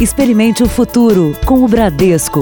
[0.00, 2.40] Experimente o futuro com o Bradesco.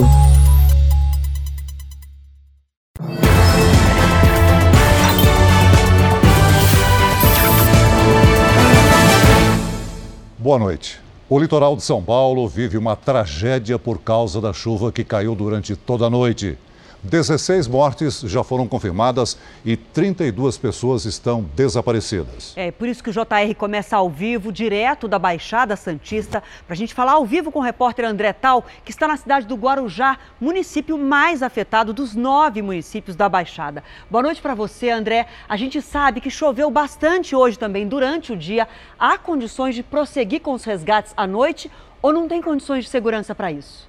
[10.38, 11.00] Boa noite.
[11.28, 15.74] O litoral de São Paulo vive uma tragédia por causa da chuva que caiu durante
[15.74, 16.56] toda a noite.
[17.02, 22.52] 16 mortes já foram confirmadas e 32 pessoas estão desaparecidas.
[22.56, 26.76] É por isso que o JR começa ao vivo, direto da Baixada Santista, para a
[26.76, 30.18] gente falar ao vivo com o repórter André Tal, que está na cidade do Guarujá,
[30.40, 33.84] município mais afetado dos nove municípios da Baixada.
[34.10, 35.26] Boa noite para você, André.
[35.48, 38.66] A gente sabe que choveu bastante hoje também durante o dia.
[38.98, 41.70] Há condições de prosseguir com os resgates à noite
[42.02, 43.87] ou não tem condições de segurança para isso?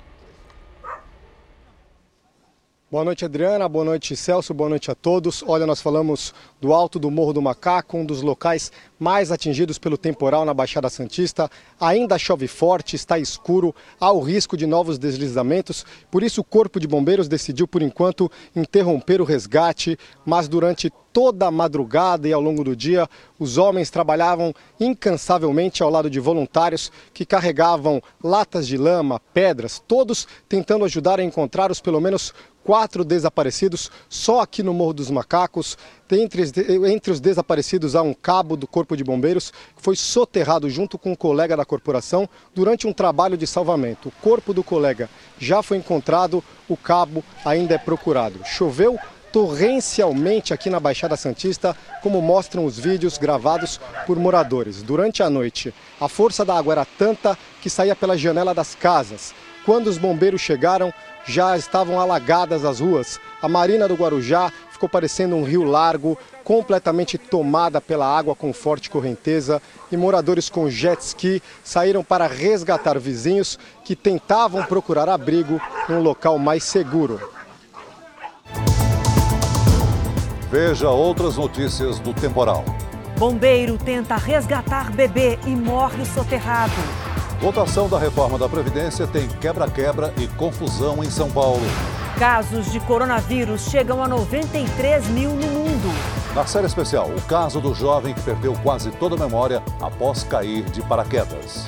[2.91, 3.69] Boa noite, Adriana.
[3.69, 4.51] Boa noite, Celso.
[4.51, 5.43] Boa noite a todos.
[5.45, 9.95] Olha, nós falamos do alto do Morro do Macaco, um dos locais mais atingidos pelo
[9.95, 11.51] temporal na Baixada Santista.
[11.79, 15.85] Ainda chove forte, está escuro, há o risco de novos deslizamentos.
[16.09, 19.95] Por isso, o Corpo de Bombeiros decidiu, por enquanto, interromper o resgate.
[20.25, 25.89] Mas durante toda a madrugada e ao longo do dia, os homens trabalhavam incansavelmente ao
[25.89, 31.81] lado de voluntários que carregavam latas de lama, pedras, todos tentando ajudar a encontrar os
[31.81, 32.33] pelo menos
[32.69, 35.75] quatro desaparecidos só aqui no Morro dos Macacos.
[36.11, 36.43] Entre,
[36.87, 41.13] entre os desaparecidos há um cabo do Corpo de Bombeiros que foi soterrado junto com
[41.13, 44.09] um colega da corporação durante um trabalho de salvamento.
[44.09, 48.39] O corpo do colega já foi encontrado, o cabo ainda é procurado.
[48.45, 48.99] Choveu
[49.31, 54.83] torrencialmente aqui na Baixada Santista, como mostram os vídeos gravados por moradores.
[54.83, 59.33] Durante a noite, a força da água era tanta que saía pela janela das casas.
[59.65, 60.93] Quando os bombeiros chegaram,
[61.25, 63.19] já estavam alagadas as ruas.
[63.41, 68.89] A Marina do Guarujá ficou parecendo um rio largo, completamente tomada pela água com forte
[68.89, 69.61] correnteza.
[69.91, 76.01] E moradores com jet ski saíram para resgatar vizinhos que tentavam procurar abrigo em um
[76.01, 77.19] local mais seguro.
[80.49, 82.65] Veja outras notícias do temporal.
[83.19, 87.08] Bombeiro tenta resgatar bebê e morre soterrado.
[87.39, 91.61] Votação da reforma da Previdência tem quebra-quebra e confusão em São Paulo.
[92.17, 95.87] Casos de coronavírus chegam a 93 mil no mundo.
[96.35, 100.65] Na série especial, o caso do jovem que perdeu quase toda a memória após cair
[100.65, 101.65] de paraquedas.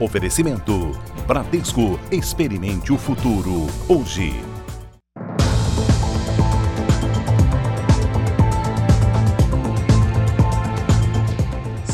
[0.00, 2.00] Oferecimento: Bradesco.
[2.10, 3.66] Experimente o futuro.
[3.86, 4.47] Hoje.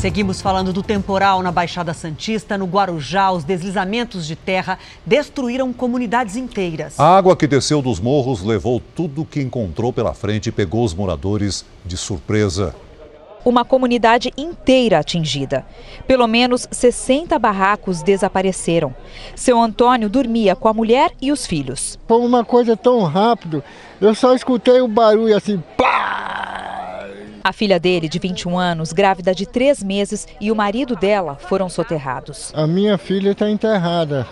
[0.05, 3.31] Seguimos falando do temporal na Baixada Santista, no Guarujá.
[3.31, 6.99] Os deslizamentos de terra destruíram comunidades inteiras.
[6.99, 10.93] A água que desceu dos morros levou tudo que encontrou pela frente e pegou os
[10.93, 12.75] moradores de surpresa
[13.43, 15.65] uma comunidade inteira atingida.
[16.07, 18.93] Pelo menos 60 barracos desapareceram.
[19.35, 21.99] Seu Antônio dormia com a mulher e os filhos.
[22.07, 23.63] Foi uma coisa tão rápido,
[24.01, 26.64] eu só escutei o barulho assim, pá!
[27.45, 31.69] A filha dele, de 21 anos, grávida de três meses, e o marido dela foram
[31.69, 32.51] soterrados.
[32.55, 34.27] A minha filha está enterrada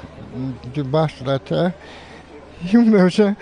[0.73, 1.75] debaixo da terra
[2.63, 3.35] e o meu já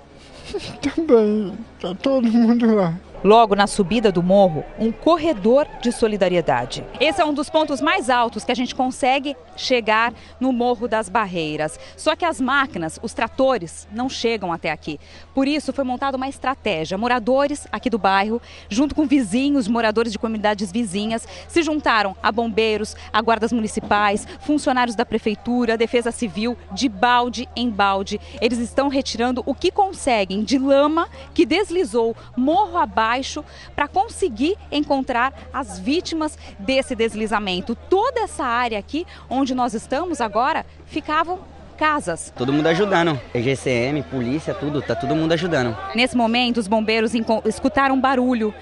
[0.80, 1.52] também.
[1.76, 2.94] Está todo mundo lá.
[3.24, 6.84] Logo na subida do morro, um corredor de solidariedade.
[7.00, 11.08] Esse é um dos pontos mais altos que a gente consegue chegar no Morro das
[11.08, 11.80] Barreiras.
[11.96, 15.00] Só que as máquinas, os tratores, não chegam até aqui.
[15.34, 16.96] Por isso foi montada uma estratégia.
[16.96, 22.94] Moradores aqui do bairro, junto com vizinhos, moradores de comunidades vizinhas, se juntaram a bombeiros,
[23.12, 28.20] a guardas municipais, funcionários da prefeitura, defesa civil, de balde em balde.
[28.40, 33.42] Eles estão retirando o que conseguem de lama que deslizou morro abaixo baixo
[33.74, 37.74] para conseguir encontrar as vítimas desse deslizamento.
[37.74, 41.40] Toda essa área aqui onde nós estamos agora ficavam
[41.78, 42.32] casas.
[42.36, 45.76] Todo mundo ajudando, EGCM, polícia, tudo, tá todo mundo ajudando.
[45.94, 47.12] Nesse momento, os bombeiros
[47.46, 48.52] escutaram um barulho.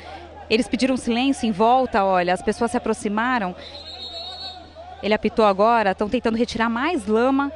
[0.48, 3.56] Eles pediram silêncio em volta, olha, as pessoas se aproximaram.
[5.02, 7.50] Ele apitou agora, estão tentando retirar mais lama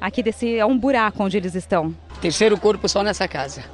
[0.00, 1.94] aqui desse é um buraco onde eles estão.
[2.20, 3.64] Terceiro corpo só nessa casa.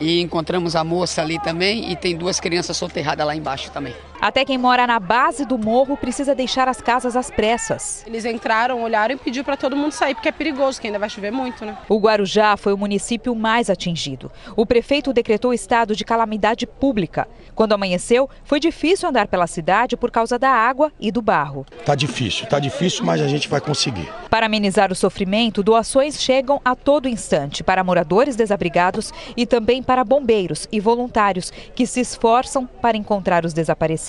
[0.00, 3.94] E encontramos a moça ali também e tem duas crianças soterradas lá embaixo também.
[4.20, 8.02] Até quem mora na base do morro precisa deixar as casas às pressas.
[8.06, 11.10] Eles entraram, olharam e pediu para todo mundo sair, porque é perigoso, que ainda vai
[11.10, 11.76] chover muito, né?
[11.88, 14.30] O Guarujá foi o município mais atingido.
[14.56, 17.28] O prefeito decretou estado de calamidade pública.
[17.54, 21.66] Quando amanheceu, foi difícil andar pela cidade por causa da água e do barro.
[21.84, 24.08] Tá difícil, tá difícil, mas a gente vai conseguir.
[24.30, 30.04] Para amenizar o sofrimento, doações chegam a todo instante para moradores desabrigados e também para
[30.04, 34.05] bombeiros e voluntários que se esforçam para encontrar os desaparecidos.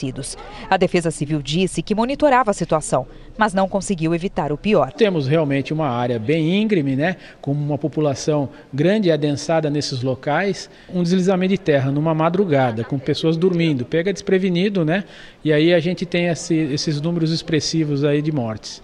[0.70, 3.08] A Defesa Civil disse que monitorava a situação,
[3.38, 4.92] mas não conseguiu evitar o pior.
[4.92, 10.70] Temos realmente uma área bem íngreme, né, com uma população grande e adensada nesses locais,
[10.94, 15.04] um deslizamento de terra numa madrugada, com pessoas dormindo, pega desprevenido, né?
[15.44, 18.82] E aí a gente tem esse, esses números expressivos aí de mortes.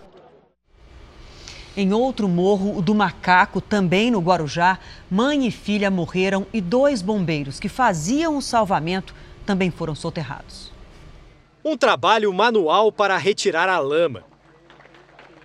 [1.75, 4.77] Em outro morro, o do Macaco, também no Guarujá,
[5.10, 10.73] mãe e filha morreram e dois bombeiros que faziam o salvamento também foram soterrados
[11.63, 14.24] um trabalho manual para retirar a lama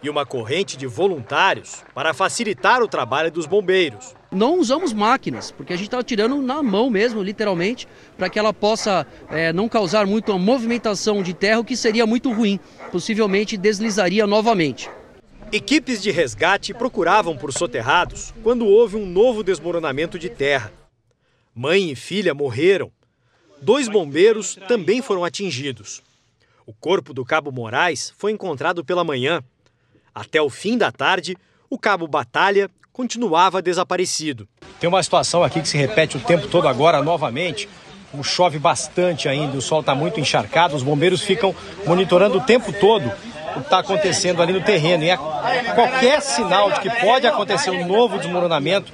[0.02, 4.14] e uma corrente de voluntários para facilitar o trabalho dos bombeiros.
[4.30, 8.52] Não usamos máquinas, porque a gente estava tirando na mão mesmo, literalmente, para que ela
[8.52, 12.60] possa é, não causar muito uma movimentação de terra, o que seria muito ruim.
[12.92, 14.90] Possivelmente deslizaria novamente.
[15.50, 20.72] Equipes de resgate procuravam por soterrados quando houve um novo desmoronamento de terra.
[21.54, 22.92] Mãe e filha morreram.
[23.60, 26.02] Dois bombeiros também foram atingidos.
[26.68, 29.42] O corpo do cabo Moraes foi encontrado pela manhã.
[30.14, 31.34] Até o fim da tarde,
[31.70, 34.46] o cabo Batalha continuava desaparecido.
[34.78, 37.66] Tem uma situação aqui que se repete o tempo todo agora novamente.
[38.22, 41.54] Chove bastante ainda, o sol está muito encharcado, os bombeiros ficam
[41.86, 45.04] monitorando o tempo todo o que está acontecendo ali no terreno.
[45.04, 45.16] E a,
[45.74, 48.92] qualquer sinal de que pode acontecer um novo desmoronamento,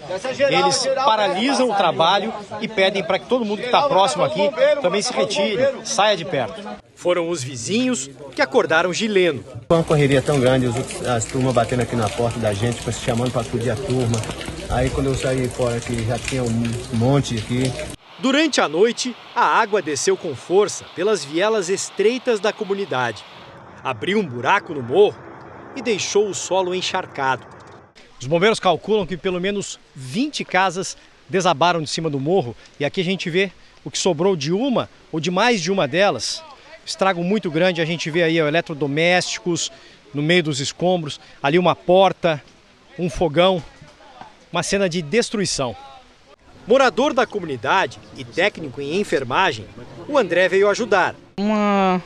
[0.48, 4.48] eles paralisam o trabalho e pedem para que todo mundo que está próximo aqui
[4.80, 6.83] também se retire, saia de perto.
[7.04, 9.44] Foram os vizinhos que acordaram Gileno.
[9.68, 10.68] Foi uma correria tão grande,
[11.06, 14.16] as turmas batendo aqui na porta da gente, se chamando para acudir a turma.
[14.70, 16.62] Aí quando eu saí fora aqui, já tinha um
[16.94, 17.64] monte aqui.
[18.18, 23.22] Durante a noite, a água desceu com força pelas vielas estreitas da comunidade.
[23.82, 25.22] Abriu um buraco no morro
[25.76, 27.46] e deixou o solo encharcado.
[28.18, 30.96] Os bombeiros calculam que pelo menos 20 casas
[31.28, 33.52] desabaram de cima do morro e aqui a gente vê
[33.84, 36.42] o que sobrou de uma ou de mais de uma delas
[36.84, 37.80] estrago muito grande.
[37.80, 39.70] A gente vê aí ó, eletrodomésticos
[40.12, 42.42] no meio dos escombros, ali uma porta,
[42.98, 43.62] um fogão,
[44.52, 45.74] uma cena de destruição.
[46.66, 49.66] Morador da comunidade e técnico em enfermagem,
[50.08, 51.14] o André veio ajudar.
[51.36, 52.00] Uma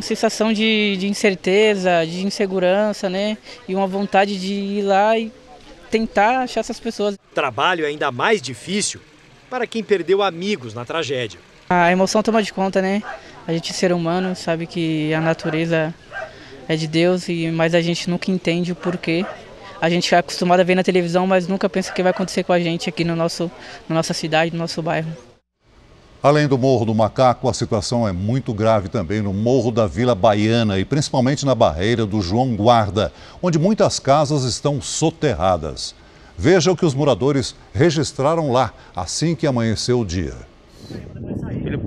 [0.00, 3.36] sensação de, de incerteza, de insegurança, né?
[3.68, 5.30] E uma vontade de ir lá e
[5.90, 7.18] tentar achar essas pessoas.
[7.34, 9.00] Trabalho ainda mais difícil
[9.50, 11.38] para quem perdeu amigos na tragédia.
[11.68, 13.02] A emoção toma de conta, né?
[13.46, 15.92] A gente, ser humano, sabe que a natureza
[16.68, 19.26] é de Deus, e mas a gente nunca entende o porquê.
[19.80, 22.52] A gente é acostumado a ver na televisão, mas nunca pensa que vai acontecer com
[22.52, 23.50] a gente aqui no nosso,
[23.88, 25.10] na nossa cidade, no nosso bairro.
[26.22, 30.14] Além do Morro do Macaco, a situação é muito grave também no Morro da Vila
[30.14, 33.12] Baiana e principalmente na barreira do João Guarda,
[33.42, 35.96] onde muitas casas estão soterradas.
[36.38, 40.36] Veja o que os moradores registraram lá assim que amanheceu o dia.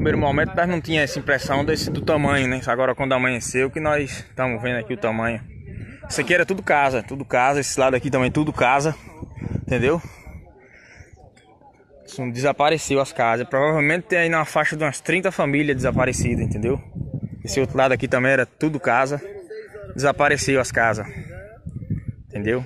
[0.05, 2.61] Primeiro momento nós não tinha essa impressão desse, do tamanho, né?
[2.67, 5.41] Agora quando amanheceu que nós estamos vendo aqui o tamanho.
[6.07, 8.95] Isso aqui era tudo casa, tudo casa, esse lado aqui também tudo casa,
[9.63, 9.99] entendeu?
[12.31, 13.49] Desapareceu as casas.
[13.49, 16.79] Provavelmente tem aí na faixa de umas 30 famílias desaparecidas, entendeu?
[17.43, 19.19] Esse outro lado aqui também era tudo casa.
[19.95, 21.07] Desapareceu as casas.
[22.29, 22.63] Entendeu?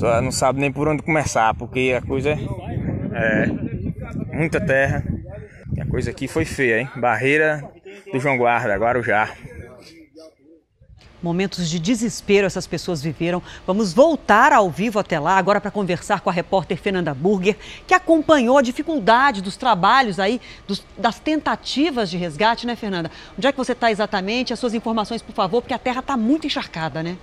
[0.00, 3.44] Só não sabe nem por onde começar, porque a coisa é,
[4.30, 5.04] é muita terra.
[5.74, 6.90] E a coisa aqui foi feia, hein?
[6.96, 7.62] Barreira
[8.12, 9.34] do João Guarda, Guarujá.
[11.22, 13.40] Momentos de desespero essas pessoas viveram.
[13.64, 17.94] Vamos voltar ao vivo até lá, agora para conversar com a repórter Fernanda Burger, que
[17.94, 23.10] acompanhou a dificuldade dos trabalhos aí, dos, das tentativas de resgate, né, Fernanda?
[23.38, 24.52] Onde é que você está exatamente?
[24.52, 27.16] As suas informações, por favor, porque a terra está muito encharcada, né?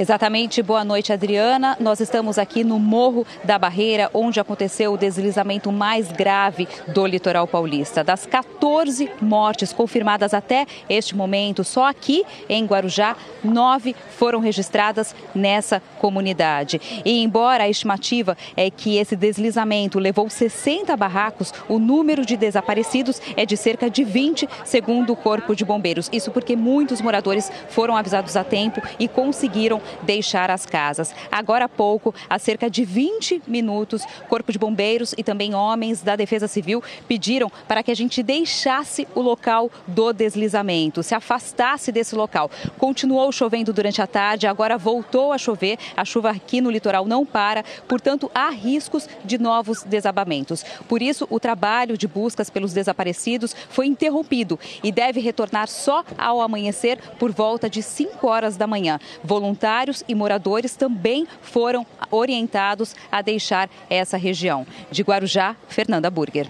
[0.00, 1.76] Exatamente, boa noite, Adriana.
[1.80, 7.48] Nós estamos aqui no Morro da Barreira, onde aconteceu o deslizamento mais grave do litoral
[7.48, 8.04] paulista.
[8.04, 15.82] Das 14 mortes confirmadas até este momento, só aqui em Guarujá, nove foram registradas nessa
[15.98, 16.80] comunidade.
[17.04, 23.20] E embora a estimativa é que esse deslizamento levou 60 barracos, o número de desaparecidos
[23.36, 26.08] é de cerca de 20, segundo o Corpo de Bombeiros.
[26.12, 31.14] Isso porque muitos moradores foram avisados a tempo e conseguiram deixar as casas.
[31.30, 36.16] Agora há pouco, há cerca de 20 minutos, Corpo de Bombeiros e também homens da
[36.16, 42.14] Defesa Civil pediram para que a gente deixasse o local do deslizamento, se afastasse desse
[42.14, 42.50] local.
[42.76, 45.78] Continuou chovendo durante a tarde, agora voltou a chover.
[45.96, 50.64] A chuva aqui no litoral não para, portanto, há riscos de novos desabamentos.
[50.88, 56.40] Por isso, o trabalho de buscas pelos desaparecidos foi interrompido e deve retornar só ao
[56.40, 58.98] amanhecer por volta de 5 horas da manhã.
[59.22, 59.77] Voluntários
[60.08, 64.66] e moradores também foram orientados a deixar essa região.
[64.90, 66.48] De Guarujá, Fernanda Burger.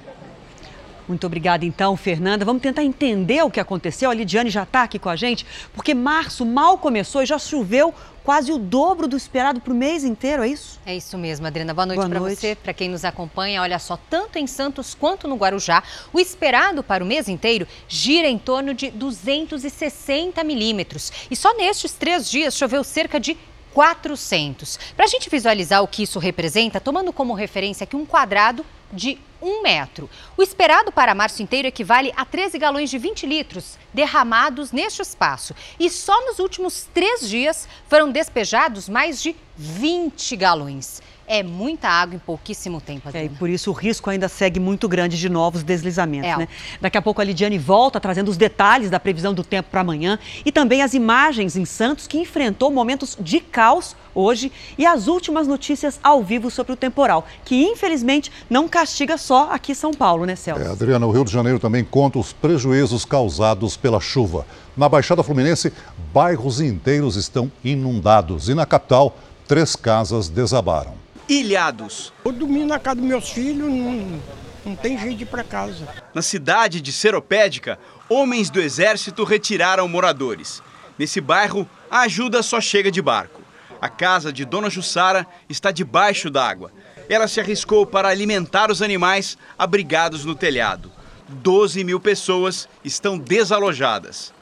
[1.09, 2.45] Muito obrigada, então, Fernanda.
[2.45, 4.11] Vamos tentar entender o que aconteceu.
[4.11, 7.95] A Lidiane já está aqui com a gente, porque março mal começou e já choveu
[8.29, 10.79] quase o dobro do esperado para o mês inteiro, é isso?
[10.85, 11.73] É isso mesmo, Adriana.
[11.73, 13.63] Boa noite para você, para quem nos acompanha.
[13.63, 15.83] Olha só, tanto em Santos quanto no Guarujá,
[16.13, 21.11] o esperado para o mês inteiro gira em torno de 260 milímetros.
[21.31, 23.35] E só nestes três dias choveu cerca de
[23.73, 24.79] 400.
[24.95, 29.19] Para a gente visualizar o que isso representa, tomando como referência aqui um quadrado de
[29.41, 30.11] um metro.
[30.37, 35.55] O esperado para março inteiro equivale a 13 galões de 20 litros derramados neste espaço.
[35.79, 41.01] E só nos últimos três dias foram despejados mais de 20 galões.
[41.31, 43.29] É muita água em pouquíssimo tempo, Adriana.
[43.29, 46.37] É, e por isso o risco ainda segue muito grande de novos deslizamentos, é.
[46.39, 46.49] né?
[46.81, 50.19] Daqui a pouco a Lidiane volta trazendo os detalhes da previsão do tempo para amanhã
[50.43, 55.47] e também as imagens em Santos que enfrentou momentos de caos hoje e as últimas
[55.47, 60.25] notícias ao vivo sobre o temporal, que infelizmente não castiga só aqui em São Paulo,
[60.25, 60.63] né, Celso?
[60.63, 64.47] É, Adriana, o Rio de Janeiro também conta os prejuízos causados pela chuva.
[64.75, 65.75] Na Baixada Fluminense,
[66.13, 69.15] bairros inteiros estão inundados e na capital,
[69.47, 72.13] três casas desabaram ilhados.
[72.25, 74.21] Eu dormi na casa dos meus filhos, não,
[74.65, 75.87] não tem jeito de ir para casa.
[76.15, 80.63] Na cidade de Seropédica, homens do exército retiraram moradores.
[80.99, 83.43] Nesse bairro, a ajuda só chega de barco.
[83.81, 86.73] A casa de Dona Jussara está debaixo d'água.
[87.09, 90.91] Ela se arriscou para alimentar os animais abrigados no telhado.
[91.29, 94.33] 12 mil pessoas estão desalojadas.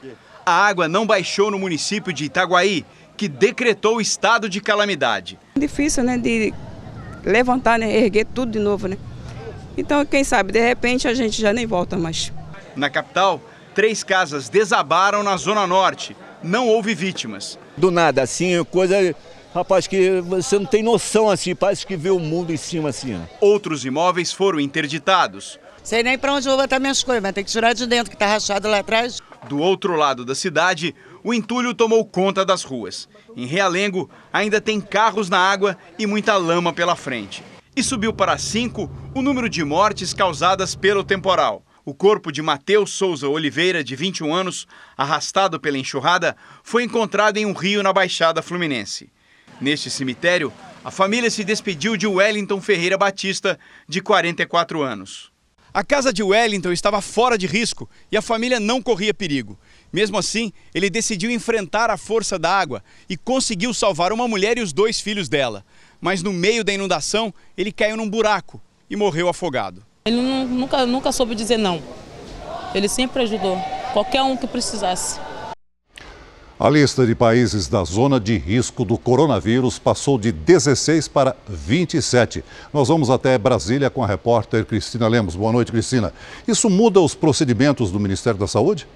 [0.44, 5.38] A água não baixou no município de Itaguaí, que decretou o estado de calamidade.
[5.56, 6.54] Difícil, né, de
[7.26, 8.97] levantar, né, erguer tudo de novo, né?
[9.76, 12.33] Então, quem sabe, de repente a gente já nem volta mais.
[12.75, 13.42] Na capital,
[13.75, 16.16] três casas desabaram na Zona Norte.
[16.42, 17.59] Não houve vítimas.
[17.76, 19.14] Do nada, assim, coisa.
[19.54, 23.14] Rapaz, que você não tem noção assim, parece que vê o mundo em cima assim.
[23.14, 23.47] Ó.
[23.47, 25.59] Outros imóveis foram interditados.
[25.83, 28.11] Sei nem para onde eu vou botar minhas coisas, mas tem que tirar de dentro,
[28.11, 29.18] que tá rachado lá atrás.
[29.49, 30.95] Do outro lado da cidade,
[31.26, 33.09] o entulho tomou conta das ruas.
[33.37, 37.42] Em Realengo, ainda tem carros na água e muita lama pela frente.
[37.75, 41.64] E subiu para cinco o número de mortes causadas pelo temporal.
[41.85, 47.45] O corpo de Mateus Souza Oliveira, de 21 anos, arrastado pela enxurrada, foi encontrado em
[47.45, 49.11] um rio na Baixada Fluminense.
[49.61, 50.52] Neste cemitério,
[50.85, 55.33] a família se despediu de Wellington Ferreira Batista, de 44 anos.
[55.76, 59.59] A casa de Wellington estava fora de risco e a família não corria perigo.
[59.96, 64.60] Mesmo assim, ele decidiu enfrentar a força da água e conseguiu salvar uma mulher e
[64.60, 65.64] os dois filhos dela.
[65.98, 68.60] Mas no meio da inundação, ele caiu num buraco
[68.90, 69.82] e morreu afogado.
[70.04, 71.82] Ele nunca, nunca soube dizer não.
[72.74, 73.56] Ele sempre ajudou
[73.94, 75.18] qualquer um que precisasse.
[76.60, 82.44] A lista de países da zona de risco do coronavírus passou de 16 para 27.
[82.70, 85.34] Nós vamos até Brasília com a repórter Cristina Lemos.
[85.34, 86.12] Boa noite, Cristina.
[86.46, 88.86] Isso muda os procedimentos do Ministério da Saúde?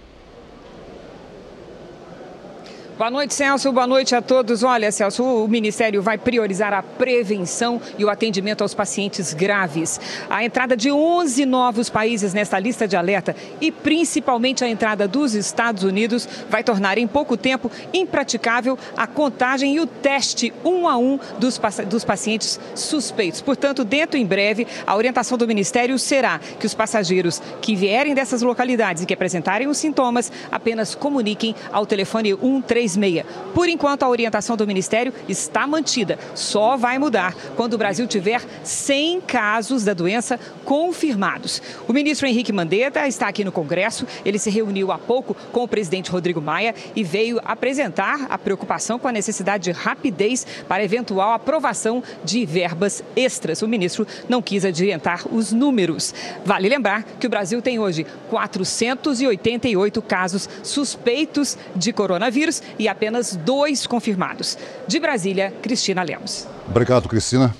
[3.00, 3.72] Boa noite, Celso.
[3.72, 4.62] Boa noite a todos.
[4.62, 9.98] Olha, Celso, o Ministério vai priorizar a prevenção e o atendimento aos pacientes graves.
[10.28, 15.32] A entrada de 11 novos países nesta lista de alerta e principalmente a entrada dos
[15.32, 20.98] Estados Unidos vai tornar em pouco tempo impraticável a contagem e o teste um a
[20.98, 23.40] um dos, dos pacientes suspeitos.
[23.40, 28.42] Portanto, dentro em breve, a orientação do Ministério será que os passageiros que vierem dessas
[28.42, 33.24] localidades e que apresentarem os sintomas apenas comuniquem ao telefone 133 36.
[33.54, 36.18] Por enquanto, a orientação do Ministério está mantida.
[36.34, 41.60] Só vai mudar quando o Brasil tiver 100 casos da doença confirmados.
[41.88, 44.06] O ministro Henrique Mandetta está aqui no Congresso.
[44.24, 48.98] Ele se reuniu há pouco com o presidente Rodrigo Maia e veio apresentar a preocupação
[48.98, 53.62] com a necessidade de rapidez para eventual aprovação de verbas extras.
[53.62, 56.14] O ministro não quis adiantar os números.
[56.44, 63.86] Vale lembrar que o Brasil tem hoje 488 casos suspeitos de coronavírus e apenas dois
[63.86, 64.56] confirmados.
[64.88, 66.48] De Brasília, Cristina Lemos.
[66.66, 67.54] Obrigado, Cristina.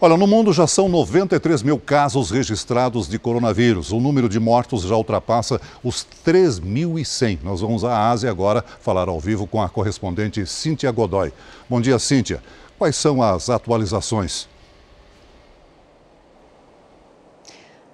[0.00, 3.90] Olha, no mundo já são 93 mil casos registrados de coronavírus.
[3.90, 7.40] O número de mortos já ultrapassa os 3.100.
[7.42, 11.32] Nós vamos à Ásia agora falar ao vivo com a correspondente Cíntia Godoy.
[11.68, 12.40] Bom dia, Cíntia.
[12.78, 14.46] Quais são as atualizações?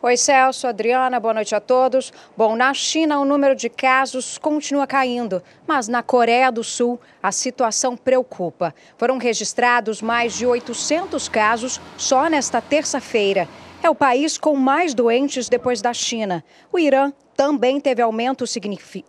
[0.05, 2.13] Oi, Celso, Adriana, boa noite a todos.
[2.37, 7.31] Bom, na China o número de casos continua caindo, mas na Coreia do Sul a
[7.31, 8.75] situação preocupa.
[8.99, 13.49] Foram registrados mais de 800 casos só nesta terça-feira.
[13.81, 16.43] É o país com mais doentes depois da China.
[16.73, 18.45] O Irã também teve aumento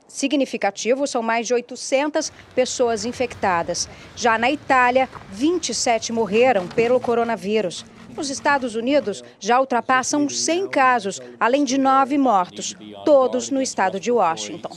[0.07, 3.89] significativo, são mais de 800 pessoas infectadas.
[4.15, 7.83] Já na Itália, 27 morreram pelo coronavírus.
[8.15, 14.11] Nos Estados Unidos, já ultrapassam 100 casos, além de nove mortos, todos no estado de
[14.11, 14.69] Washington.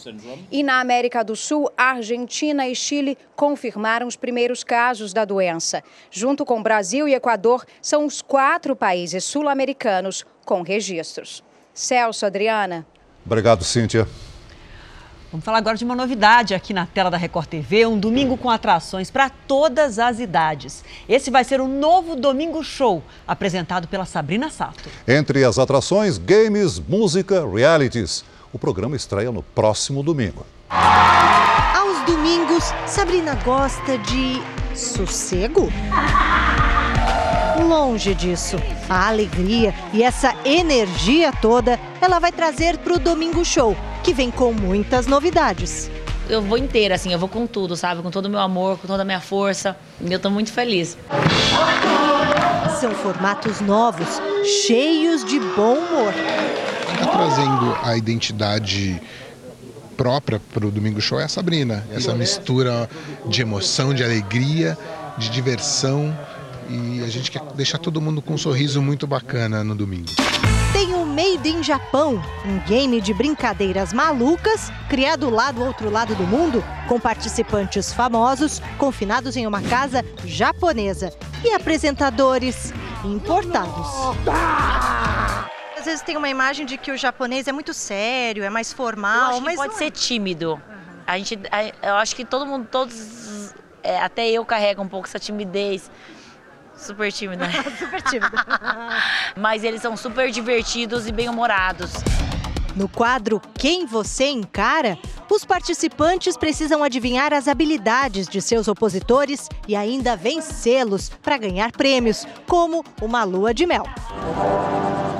[0.50, 5.82] E na América do Sul, Argentina e Chile confirmaram os primeiros casos da doença.
[6.10, 11.44] Junto com Brasil e Equador, são os quatro países sul-americanos com registros.
[11.72, 12.86] Celso, Adriana.
[13.24, 14.08] Obrigado, Cíntia.
[15.32, 18.48] Vamos falar agora de uma novidade aqui na tela da Record TV, um domingo com
[18.48, 20.84] atrações para todas as idades.
[21.08, 24.88] Esse vai ser o novo Domingo Show, apresentado pela Sabrina Sato.
[25.06, 28.24] Entre as atrações, games, música, realities.
[28.52, 30.46] O programa estreia no próximo domingo.
[30.70, 34.40] Aos domingos, Sabrina gosta de
[34.76, 35.68] sossego?
[37.68, 38.56] Longe disso.
[38.88, 43.76] A alegria e essa energia toda ela vai trazer para o Domingo Show,
[44.06, 45.90] que vem com muitas novidades.
[46.28, 48.02] Eu vou inteira, assim, eu vou com tudo, sabe?
[48.02, 49.76] Com todo o meu amor, com toda a minha força.
[50.00, 50.96] E eu tô muito feliz.
[52.80, 54.06] São formatos novos,
[54.64, 56.14] cheios de bom humor.
[56.92, 59.02] Está trazendo a identidade
[59.96, 61.84] própria para o Domingo Show é a Sabrina.
[61.90, 62.88] Essa mistura
[63.26, 64.78] de emoção, de alegria,
[65.18, 66.16] de diversão
[66.70, 70.10] e a gente quer deixar todo mundo com um sorriso muito bacana no domingo.
[71.16, 76.62] Made in Japão, um game de brincadeiras malucas, criado lá do outro lado do mundo,
[76.86, 81.10] com participantes famosos confinados em uma casa japonesa
[81.42, 82.70] e apresentadores
[83.02, 83.88] importados.
[85.78, 89.40] Às vezes tem uma imagem de que o japonês é muito sério, é mais formal,
[89.40, 90.60] mas pode não ser tímido.
[91.06, 91.38] A gente,
[91.82, 95.90] eu acho que todo mundo, todos, é, até eu carrego um pouco essa timidez.
[96.76, 97.48] Super tímida.
[97.78, 98.44] super tímida.
[99.36, 101.92] Mas eles são super divertidos e bem-humorados.
[102.76, 104.98] No quadro Quem Você Encara,
[105.30, 112.26] os participantes precisam adivinhar as habilidades de seus opositores e ainda vencê-los para ganhar prêmios,
[112.46, 113.84] como uma lua de mel.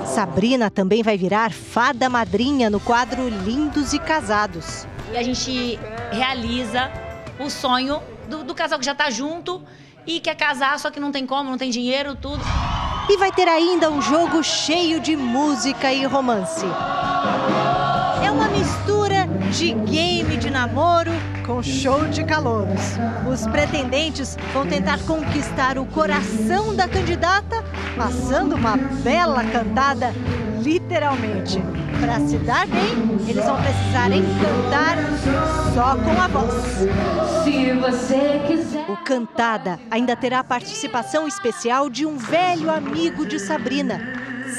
[0.04, 4.86] Sabrina também vai virar fada madrinha no quadro Lindos e Casados.
[5.12, 5.78] E a gente
[6.12, 6.90] realiza
[7.38, 9.62] o sonho do, do casal que já está junto
[10.06, 12.42] e quer casar, só que não tem como, não tem dinheiro, tudo.
[13.08, 16.66] E vai ter ainda um jogo cheio de música e romance.
[18.24, 21.12] É uma mistura de game de namoro
[21.46, 22.96] com show de calouros.
[23.32, 27.64] Os pretendentes vão tentar conquistar o coração da candidata,
[27.96, 30.12] passando uma bela cantada,
[30.60, 31.62] literalmente.
[32.00, 34.98] Para se dar bem, eles vão precisar encantar
[35.72, 37.44] só com a voz.
[37.44, 38.84] Se você quiser.
[38.90, 44.00] O Cantada ainda terá a participação especial de um velho amigo de Sabrina,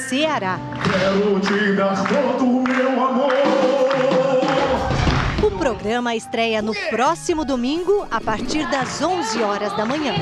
[0.08, 0.58] Ceará.
[0.82, 4.17] Quero te dar todo o meu amor.
[5.68, 10.14] O programa estreia no próximo domingo, a partir das 11 horas da manhã.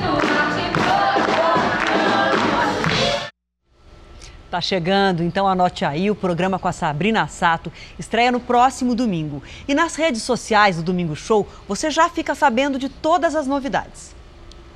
[4.50, 7.72] Tá chegando, então anote aí o programa com a Sabrina Sato.
[7.96, 9.40] Estreia no próximo domingo.
[9.68, 14.16] E nas redes sociais do Domingo Show, você já fica sabendo de todas as novidades.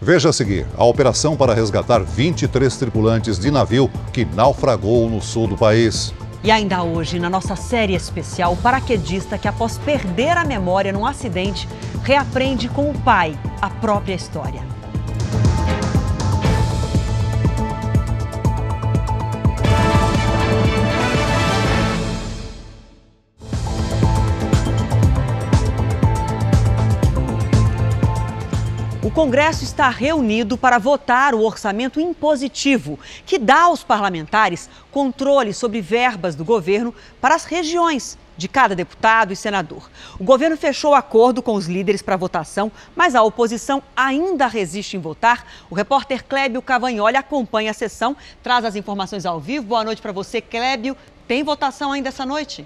[0.01, 5.49] Veja a seguir a operação para resgatar 23 tripulantes de navio que naufragou no sul
[5.49, 6.15] do país.
[6.43, 11.05] E ainda hoje, na nossa série especial, o paraquedista que, após perder a memória num
[11.05, 11.69] acidente,
[12.03, 14.80] reaprende com o pai a própria história.
[29.11, 32.97] O Congresso está reunido para votar o orçamento impositivo,
[33.27, 39.33] que dá aos parlamentares controle sobre verbas do governo para as regiões de cada deputado
[39.33, 39.91] e senador.
[40.17, 45.01] O governo fechou acordo com os líderes para votação, mas a oposição ainda resiste em
[45.01, 45.45] votar.
[45.69, 49.67] O repórter Clébio Cavagnoli acompanha a sessão, traz as informações ao vivo.
[49.67, 50.97] Boa noite para você, Clébio.
[51.27, 52.65] Tem votação ainda essa noite?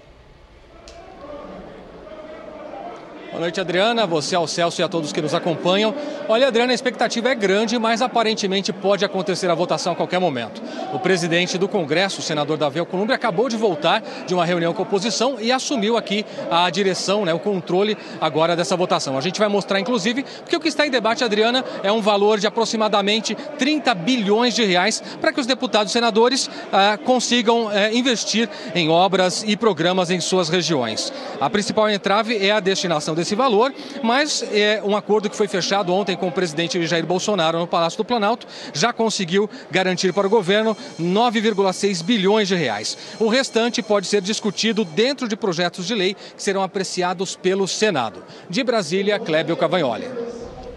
[3.35, 4.07] Boa noite, Adriana.
[4.07, 5.93] Você, ao Celso e a todos que nos acompanham.
[6.29, 10.63] Olha, Adriana, a expectativa é grande, mas aparentemente pode acontecer a votação a qualquer momento.
[10.93, 14.83] O presidente do Congresso, o senador Davi Alcolumbre, acabou de voltar de uma reunião com
[14.83, 19.19] a oposição e assumiu aqui a direção, né, o controle agora dessa votação.
[19.19, 22.39] A gente vai mostrar, inclusive, porque o que está em debate, Adriana, é um valor
[22.39, 27.93] de aproximadamente 30 bilhões de reais para que os deputados e senadores ah, consigam eh,
[27.95, 31.13] investir em obras e programas em suas regiões.
[31.41, 35.49] A principal entrave é a destinação desse esse valor, mas é um acordo que foi
[35.49, 40.27] fechado ontem com o presidente Jair Bolsonaro no Palácio do Planalto já conseguiu garantir para
[40.27, 42.97] o governo 9,6 bilhões de reais.
[43.19, 48.23] O restante pode ser discutido dentro de projetos de lei que serão apreciados pelo Senado.
[48.49, 50.09] De Brasília, Clébio Cavagnoli.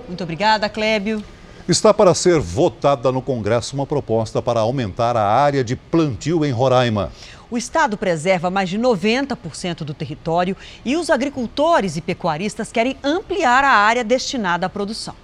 [0.08, 1.24] Muito obrigada, Clébio.
[1.68, 6.52] Está para ser votada no Congresso uma proposta para aumentar a área de plantio em
[6.52, 7.12] Roraima.
[7.50, 13.64] O Estado preserva mais de 90% do território e os agricultores e pecuaristas querem ampliar
[13.64, 15.16] a área destinada à produção.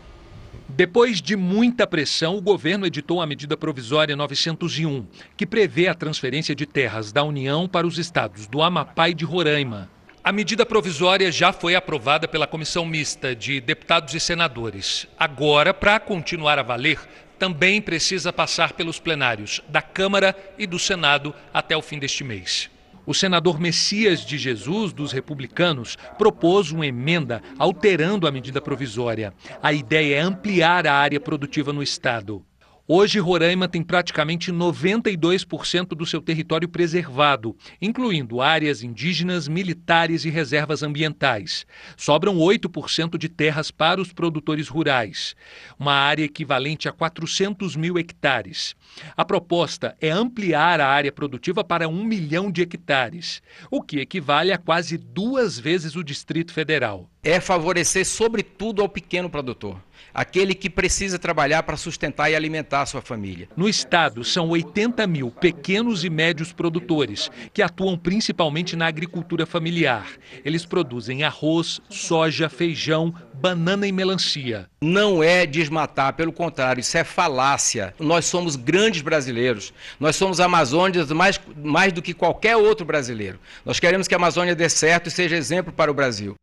[0.70, 5.06] Depois de muita pressão, o governo editou a medida provisória 901,
[5.36, 9.26] que prevê a transferência de terras da União para os estados do Amapá e de
[9.26, 9.90] Roraima.
[10.24, 15.06] A medida provisória já foi aprovada pela comissão mista de deputados e senadores.
[15.20, 16.98] Agora, para continuar a valer,
[17.40, 22.70] também precisa passar pelos plenários da Câmara e do Senado até o fim deste mês.
[23.06, 29.34] O senador Messias de Jesus, dos republicanos, propôs uma emenda alterando a medida provisória.
[29.62, 32.46] A ideia é ampliar a área produtiva no Estado.
[32.86, 40.84] Hoje, Roraima tem praticamente 92% do seu território preservado, incluindo áreas indígenas, militares e reservas
[40.84, 41.66] ambientais.
[41.96, 45.34] Sobram 8% de terras para os produtores rurais,
[45.80, 48.76] uma área equivalente a 400 mil hectares.
[49.16, 53.42] A proposta é ampliar a área produtiva para um milhão de hectares,
[53.72, 57.10] o que equivale a quase duas vezes o Distrito Federal.
[57.24, 59.80] É favorecer, sobretudo, ao pequeno produtor
[60.14, 63.48] aquele que precisa trabalhar para sustentar e alimentar a sua família.
[63.56, 70.08] No estado, são 80 mil pequenos e médios produtores, que atuam principalmente na agricultura familiar.
[70.44, 74.70] Eles produzem arroz, soja, feijão, banana e melancia.
[74.82, 77.94] Não é desmatar, pelo contrário, isso é falácia.
[78.00, 79.74] Nós somos grandes brasileiros.
[80.00, 83.40] Nós somos amazônias mais, mais do que qualquer outro brasileiro.
[83.66, 86.36] Nós queremos que a Amazônia dê certo e seja exemplo para o Brasil.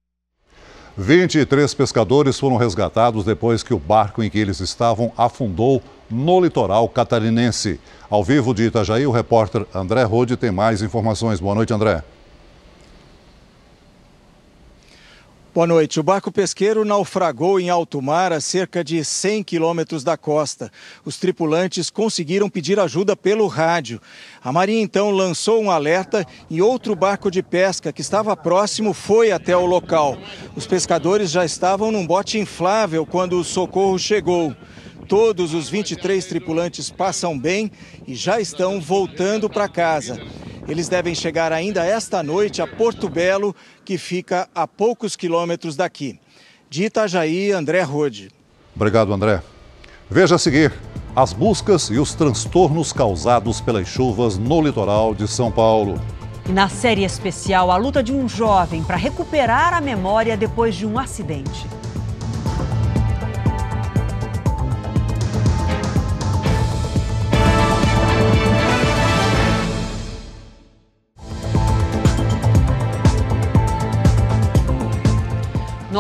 [1.00, 6.86] 23 pescadores foram resgatados depois que o barco em que eles estavam afundou no litoral
[6.90, 7.80] catarinense.
[8.10, 11.40] Ao vivo de Itajaí, o repórter André Rode tem mais informações.
[11.40, 12.04] Boa noite, André.
[15.60, 16.00] Boa noite.
[16.00, 20.72] O barco pesqueiro naufragou em alto mar a cerca de 100 quilômetros da costa.
[21.04, 24.00] Os tripulantes conseguiram pedir ajuda pelo rádio.
[24.42, 29.32] A Marinha então lançou um alerta e outro barco de pesca que estava próximo foi
[29.32, 30.16] até o local.
[30.56, 34.56] Os pescadores já estavam num bote inflável quando o socorro chegou.
[35.06, 37.70] Todos os 23 tripulantes passam bem
[38.08, 40.18] e já estão voltando para casa.
[40.70, 46.20] Eles devem chegar ainda esta noite a Porto Belo, que fica a poucos quilômetros daqui.
[46.70, 48.30] De Itajaí, André Rode.
[48.76, 49.42] Obrigado, André.
[50.08, 50.72] Veja a seguir
[51.16, 56.00] as buscas e os transtornos causados pelas chuvas no litoral de São Paulo.
[56.48, 60.86] E na série especial, a luta de um jovem para recuperar a memória depois de
[60.86, 61.66] um acidente.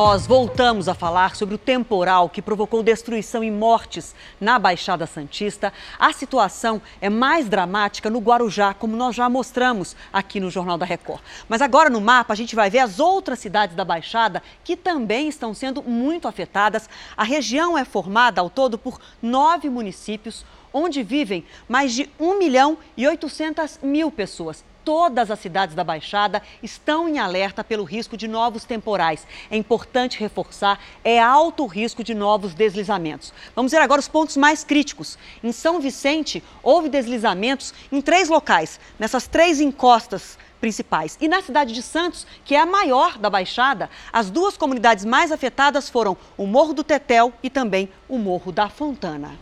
[0.02, 5.74] Nós voltamos a falar sobre o temporal que provocou destruição e mortes na Baixada Santista.
[5.98, 10.86] A situação é mais dramática no Guarujá, como nós já mostramos aqui no Jornal da
[10.86, 11.20] Record.
[11.46, 15.28] Mas agora no mapa a gente vai ver as outras cidades da Baixada que também
[15.28, 16.88] estão sendo muito afetadas.
[17.14, 22.78] A região é formada ao todo por nove municípios, onde vivem mais de 1 milhão
[22.96, 28.26] e 800 mil pessoas todas as cidades da Baixada estão em alerta pelo risco de
[28.26, 29.26] novos temporais.
[29.50, 33.32] É importante reforçar, é alto o risco de novos deslizamentos.
[33.54, 35.18] Vamos ver agora os pontos mais críticos.
[35.42, 41.16] Em São Vicente, houve deslizamentos em três locais, nessas três encostas principais.
[41.20, 45.32] E na cidade de Santos, que é a maior da Baixada, as duas comunidades mais
[45.32, 49.32] afetadas foram o Morro do Tetel e também o Morro da Fontana.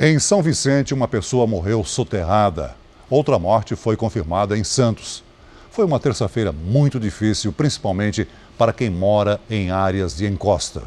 [0.00, 2.81] Em São Vicente, uma pessoa morreu soterrada.
[3.12, 5.22] Outra morte foi confirmada em Santos.
[5.70, 10.84] Foi uma terça-feira muito difícil, principalmente para quem mora em áreas de encosta.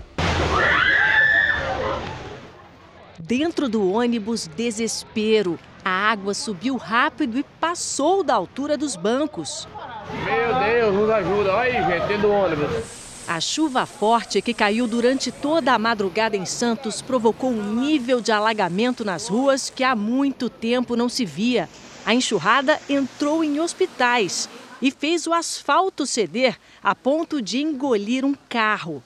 [3.19, 5.59] Dentro do ônibus, desespero.
[5.83, 9.67] A água subiu rápido e passou da altura dos bancos.
[10.11, 11.53] Meu Deus, nos ajuda.
[11.53, 13.05] Olha aí, gente, dentro do ônibus.
[13.27, 18.31] A chuva forte que caiu durante toda a madrugada em Santos provocou um nível de
[18.31, 21.69] alagamento nas ruas que há muito tempo não se via.
[22.05, 24.47] A enxurrada entrou em hospitais
[24.81, 29.01] e fez o asfalto ceder a ponto de engolir um carro.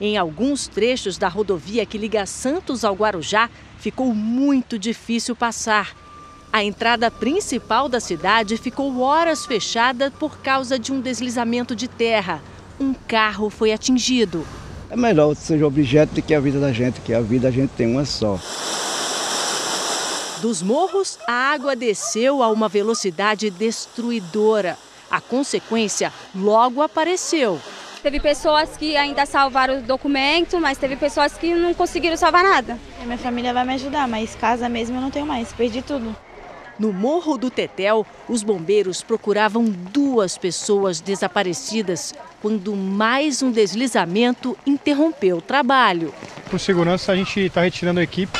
[0.00, 5.96] Em alguns trechos da rodovia que liga Santos ao Guarujá, ficou muito difícil passar.
[6.52, 12.42] A entrada principal da cidade ficou horas fechada por causa de um deslizamento de terra
[12.78, 14.44] um carro foi atingido.
[14.90, 17.50] É melhor que seja objeto do que a vida da gente, que a vida a
[17.50, 18.38] gente tem uma só.
[20.44, 24.76] Dos morros, a água desceu a uma velocidade destruidora.
[25.10, 27.58] A consequência logo apareceu.
[28.02, 32.78] Teve pessoas que ainda salvaram o documento, mas teve pessoas que não conseguiram salvar nada.
[33.02, 36.14] Minha família vai me ajudar, mas casa mesmo eu não tenho mais, perdi tudo.
[36.78, 45.38] No Morro do Tetel, os bombeiros procuravam duas pessoas desaparecidas quando mais um deslizamento interrompeu
[45.38, 46.12] o trabalho.
[46.50, 48.38] Por segurança, a gente está retirando a equipe,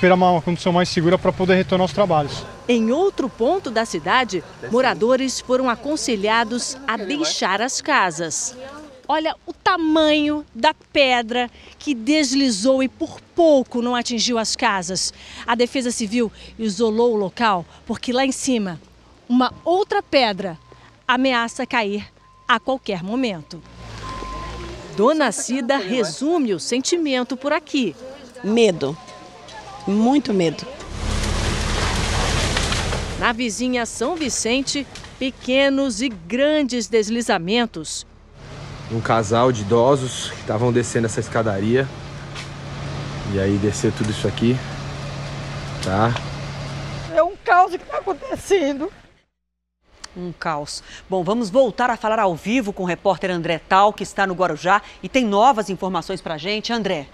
[0.00, 2.42] esperar uma condição mais segura para poder retornar aos trabalhos.
[2.66, 8.56] Em outro ponto da cidade, moradores foram aconselhados a deixar as casas.
[9.06, 15.12] Olha o tamanho da pedra que deslizou e por pouco não atingiu as casas.
[15.46, 18.80] A Defesa Civil isolou o local porque lá em cima
[19.28, 20.58] uma outra pedra
[21.06, 22.06] ameaça cair
[22.48, 23.62] a qualquer momento.
[24.96, 27.94] Dona Cida resume o sentimento por aqui.
[28.42, 28.96] Medo,
[29.86, 30.66] muito medo.
[33.18, 34.86] Na vizinha São Vicente,
[35.18, 38.06] pequenos e grandes deslizamentos
[38.92, 41.86] um casal de idosos que estavam descendo essa escadaria.
[43.32, 44.56] E aí descer tudo isso aqui,
[45.84, 46.12] tá?
[47.14, 48.92] É um caos que está acontecendo.
[50.16, 50.82] Um caos.
[51.08, 54.34] Bom, vamos voltar a falar ao vivo com o repórter André Tal, que está no
[54.34, 56.72] Guarujá e tem novas informações para a gente.
[56.72, 57.06] André.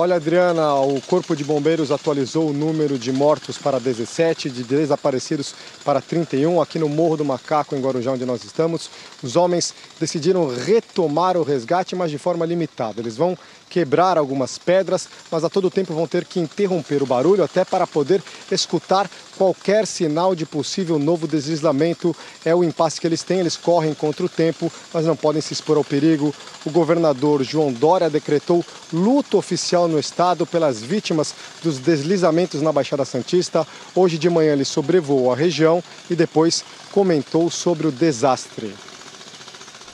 [0.00, 5.52] Olha, Adriana, o Corpo de Bombeiros atualizou o número de mortos para 17, de desaparecidos
[5.84, 6.62] para 31.
[6.62, 8.88] Aqui no Morro do Macaco, em Guarujá, onde nós estamos,
[9.24, 13.00] os homens decidiram retomar o resgate, mas de forma limitada.
[13.00, 13.36] Eles vão
[13.68, 17.86] quebrar algumas pedras, mas a todo tempo vão ter que interromper o barulho até para
[17.86, 22.14] poder escutar qualquer sinal de possível novo deslizamento.
[22.44, 25.52] É o impasse que eles têm, eles correm contra o tempo, mas não podem se
[25.52, 26.34] expor ao perigo.
[26.64, 33.04] O governador João Dória decretou luto oficial no estado pelas vítimas dos deslizamentos na Baixada
[33.04, 33.66] Santista.
[33.94, 38.74] Hoje de manhã ele sobrevoou a região e depois comentou sobre o desastre.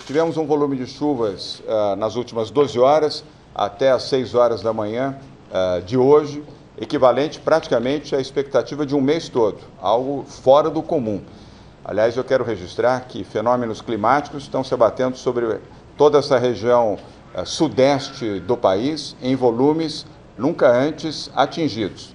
[0.06, 4.72] Tivemos um volume de chuvas uh, nas últimas 12 horas até às 6 horas da
[4.72, 5.16] manhã
[5.50, 6.42] uh, de hoje,
[6.80, 11.22] equivalente praticamente à expectativa de um mês todo, algo fora do comum.
[11.84, 15.60] Aliás, eu quero registrar que fenômenos climáticos estão se abatendo sobre
[15.96, 16.98] toda essa região
[17.34, 22.13] uh, sudeste do país em volumes nunca antes atingidos.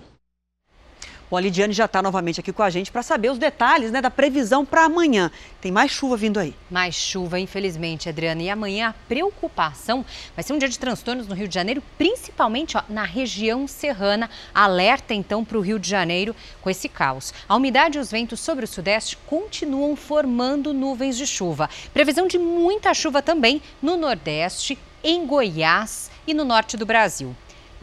[1.30, 4.02] Bom, a Lidiane já está novamente aqui com a gente para saber os detalhes né,
[4.02, 5.30] da previsão para amanhã.
[5.62, 6.56] Tem mais chuva vindo aí.
[6.72, 8.42] Mais chuva, infelizmente, Adriana.
[8.42, 10.04] E amanhã a preocupação
[10.36, 14.28] vai ser um dia de transtornos no Rio de Janeiro, principalmente ó, na região serrana.
[14.56, 17.32] Alerta então para o Rio de Janeiro com esse caos.
[17.48, 21.70] A umidade e os ventos sobre o sudeste continuam formando nuvens de chuva.
[21.94, 27.36] Previsão de muita chuva também no nordeste, em Goiás e no norte do Brasil.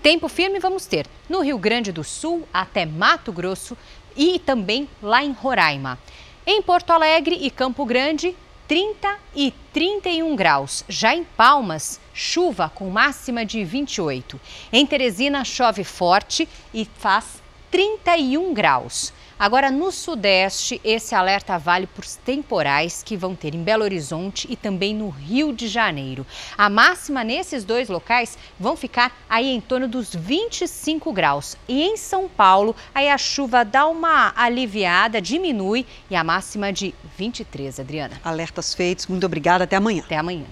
[0.03, 3.77] Tempo firme vamos ter no Rio Grande do Sul até Mato Grosso
[4.17, 5.99] e também lá em Roraima.
[6.47, 8.37] Em Porto Alegre e Campo Grande,
[8.69, 10.85] 30 e 31 graus.
[10.89, 14.41] Já em Palmas, chuva com máxima de 28.
[14.73, 19.13] Em Teresina, chove forte e faz 31 graus.
[19.39, 24.49] Agora, no Sudeste, esse alerta vale para os temporais que vão ter em Belo Horizonte
[24.51, 26.27] e também no Rio de Janeiro.
[26.57, 31.55] A máxima nesses dois locais vão ficar aí em torno dos 25 graus.
[31.69, 36.95] E em São Paulo, aí a chuva dá uma aliviada, diminui e a máxima de
[37.19, 38.19] 23, Adriana.
[38.25, 39.07] Alertas feitos.
[39.07, 39.65] Muito obrigada.
[39.65, 40.03] Até amanhã.
[40.03, 40.47] Até amanhã.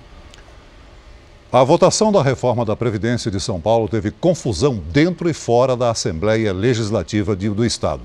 [1.51, 5.91] A votação da reforma da Previdência de São Paulo teve confusão dentro e fora da
[5.91, 8.03] Assembleia Legislativa do Estado.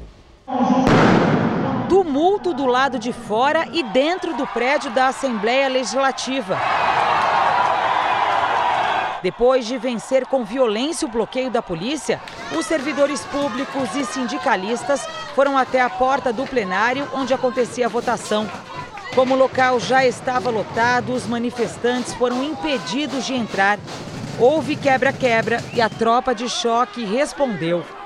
[1.87, 6.57] Tumulto do lado de fora e dentro do prédio da Assembleia Legislativa.
[9.21, 12.19] Depois de vencer com violência o bloqueio da polícia,
[12.57, 18.49] os servidores públicos e sindicalistas foram até a porta do plenário onde acontecia a votação.
[19.13, 23.77] Como o local já estava lotado, os manifestantes foram impedidos de entrar.
[24.39, 27.98] Houve quebra-quebra e a tropa de choque respondeu.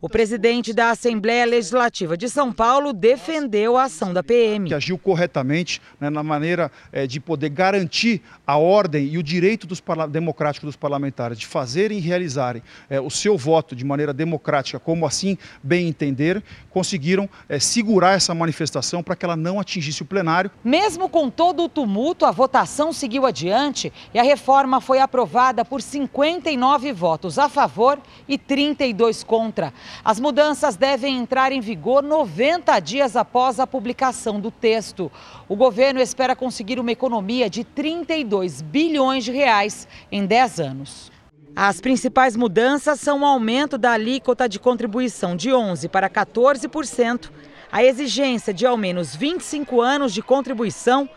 [0.00, 4.68] O presidente da Assembleia Legislativa de São Paulo defendeu a ação da PM.
[4.68, 9.66] Que agiu corretamente né, na maneira é, de poder garantir a ordem e o direito
[9.66, 14.78] dos democrático dos parlamentares de fazerem e realizarem é, o seu voto de maneira democrática,
[14.78, 20.06] como assim bem entender, conseguiram é, segurar essa manifestação para que ela não atingisse o
[20.06, 20.48] plenário.
[20.62, 25.82] Mesmo com todo o tumulto, a votação seguiu adiante e a reforma foi aprovada por
[25.82, 29.72] 59 votos a favor e 32 contra.
[30.04, 35.10] As mudanças devem entrar em vigor 90 dias após a publicação do texto.
[35.48, 41.12] O governo espera conseguir uma economia de 32 bilhões de reais em 10 anos.
[41.54, 47.30] As principais mudanças são o aumento da alíquota de contribuição de 11% para 14%,
[47.70, 51.08] a exigência de ao menos 25 anos de contribuição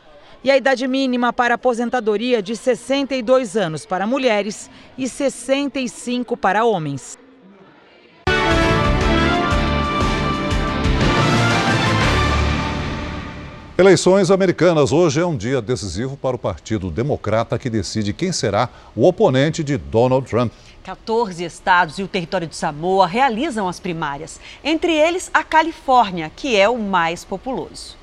[0.43, 7.17] e a idade mínima para aposentadoria de 62 anos para mulheres e 65 para homens.
[13.77, 14.91] Eleições americanas.
[14.91, 19.63] Hoje é um dia decisivo para o Partido Democrata que decide quem será o oponente
[19.63, 20.51] de Donald Trump.
[20.83, 26.57] 14 estados e o território de Samoa realizam as primárias, entre eles a Califórnia, que
[26.57, 27.95] é o mais populoso.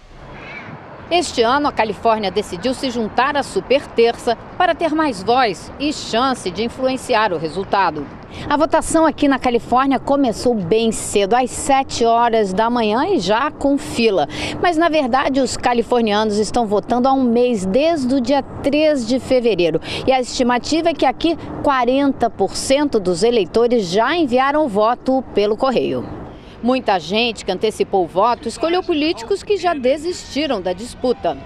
[1.10, 5.92] Este ano, a Califórnia decidiu se juntar à Super Terça para ter mais voz e
[5.92, 8.06] chance de influenciar o resultado.
[8.48, 13.50] A votação aqui na Califórnia começou bem cedo, às 7 horas da manhã e já
[13.50, 14.28] com fila.
[14.62, 19.18] Mas na verdade, os californianos estão votando há um mês, desde o dia 3 de
[19.18, 19.80] fevereiro.
[20.06, 26.27] E a estimativa é que aqui 40% dos eleitores já enviaram o voto pelo correio.
[26.60, 31.38] Muita gente que antecipou o voto escolheu políticos que já desistiram da disputa.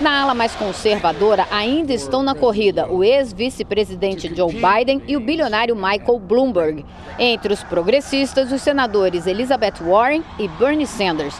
[0.00, 5.74] Na ala mais conservadora ainda estão na corrida o ex-vice-presidente Joe Biden e o bilionário
[5.74, 6.84] Michael Bloomberg.
[7.18, 11.34] Entre os progressistas, os senadores Elizabeth Warren e Bernie Sanders.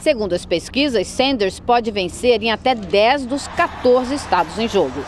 [0.00, 5.04] Segundo as pesquisas, Sanders pode vencer em até 10 dos 14 estados em jogo.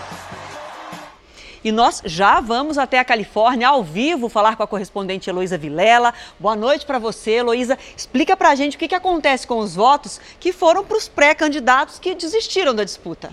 [1.65, 6.13] E nós já vamos até a Califórnia ao vivo falar com a correspondente Heloísa Vilela.
[6.39, 7.79] Boa noite para você, Heloísa.
[7.97, 11.09] Explica para a gente o que, que acontece com os votos que foram para os
[11.09, 13.31] pré-candidatos que desistiram da disputa.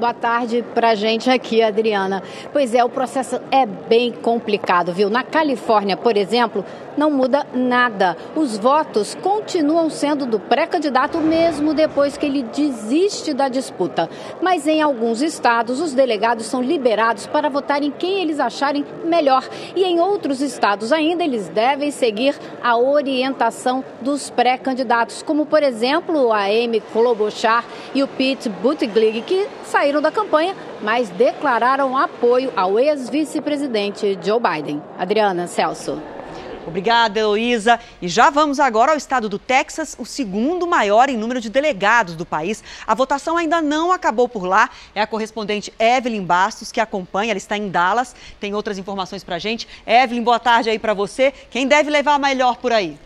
[0.00, 2.22] Boa tarde para gente aqui, Adriana.
[2.54, 5.10] Pois é, o processo é bem complicado, viu?
[5.10, 6.64] Na Califórnia, por exemplo,
[7.00, 8.14] não muda nada.
[8.36, 14.10] Os votos continuam sendo do pré-candidato mesmo depois que ele desiste da disputa.
[14.42, 19.48] Mas em alguns estados, os delegados são liberados para votar em quem eles acharem melhor.
[19.74, 26.30] E em outros estados ainda, eles devem seguir a orientação dos pré-candidatos, como por exemplo
[26.30, 32.78] a Amy Klobuchar e o Pete Buttigieg, que saíram da campanha, mas declararam apoio ao
[32.78, 34.82] ex-vice-presidente Joe Biden.
[34.98, 36.19] Adriana Celso.
[36.66, 37.80] Obrigada, Heloísa.
[38.00, 42.14] E já vamos agora ao estado do Texas, o segundo maior em número de delegados
[42.14, 42.62] do país.
[42.86, 44.70] A votação ainda não acabou por lá.
[44.94, 47.32] É a correspondente Evelyn Bastos que acompanha.
[47.32, 48.14] Ela está em Dallas.
[48.38, 49.66] Tem outras informações para a gente.
[49.86, 51.32] Evelyn, boa tarde aí para você.
[51.50, 52.98] Quem deve levar melhor por aí?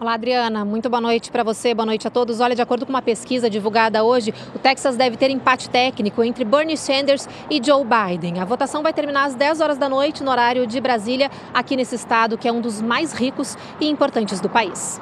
[0.00, 0.64] Olá, Adriana.
[0.64, 2.38] Muito boa noite para você, boa noite a todos.
[2.38, 6.44] Olha, de acordo com uma pesquisa divulgada hoje, o Texas deve ter empate técnico entre
[6.44, 8.38] Bernie Sanders e Joe Biden.
[8.38, 11.96] A votação vai terminar às 10 horas da noite, no horário de Brasília, aqui nesse
[11.96, 15.00] estado que é um dos mais ricos e importantes do país.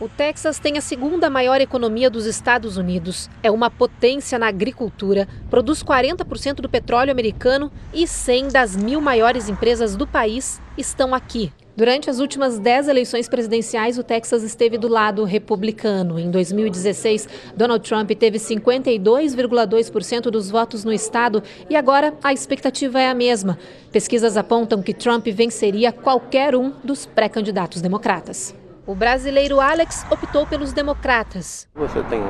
[0.00, 5.28] O Texas tem a segunda maior economia dos Estados Unidos, é uma potência na agricultura,
[5.50, 11.52] produz 40% do petróleo americano e 100 das mil maiores empresas do país estão aqui,
[11.76, 16.18] Durante as últimas 10 eleições presidenciais, o Texas esteve do lado republicano.
[16.18, 23.10] Em 2016, Donald Trump teve 52,2% dos votos no estado e agora a expectativa é
[23.10, 23.58] a mesma.
[23.92, 28.54] Pesquisas apontam que Trump venceria qualquer um dos pré-candidatos democratas.
[28.86, 31.68] O brasileiro Alex optou pelos democratas.
[31.74, 32.22] Você tem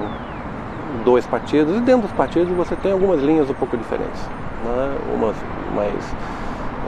[1.04, 4.20] dois partidos e dentro dos partidos você tem algumas linhas um pouco diferentes.
[4.64, 4.98] Né?
[5.14, 5.36] Umas
[5.72, 5.94] mais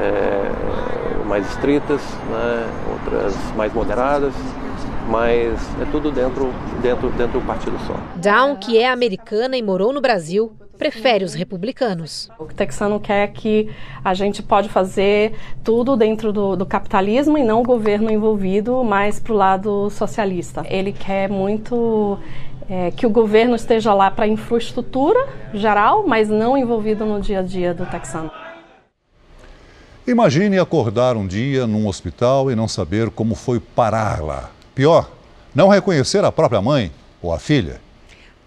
[0.00, 4.32] é, mais estritas, né, outras mais moderadas,
[5.08, 7.94] mas é tudo dentro, dentro, dentro do partido só.
[8.16, 12.30] Down, que é americana e morou no Brasil, prefere os republicanos.
[12.38, 13.68] O texano quer que
[14.04, 15.34] a gente pode fazer
[15.64, 20.64] tudo dentro do, do capitalismo e não o governo envolvido, mais para o lado socialista.
[20.68, 22.18] Ele quer muito
[22.70, 27.42] é, que o governo esteja lá para infraestrutura geral, mas não envolvido no dia a
[27.42, 28.30] dia do texano.
[30.08, 34.50] Imagine acordar um dia num hospital e não saber como foi parar lá.
[34.74, 35.10] Pior,
[35.54, 36.90] não reconhecer a própria mãe
[37.20, 37.78] ou a filha.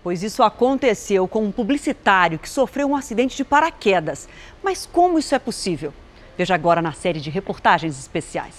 [0.01, 4.27] Pois isso aconteceu com um publicitário que sofreu um acidente de paraquedas.
[4.63, 5.93] Mas como isso é possível?
[6.35, 8.55] Veja agora na série de reportagens especiais.